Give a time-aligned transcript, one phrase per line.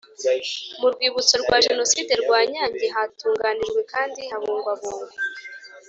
[0.79, 5.07] Mu rwibutso rwa Jenoside rwa Nyange hatunganijwe kandi habungwabungwa